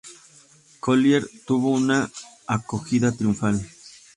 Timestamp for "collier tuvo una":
0.79-2.09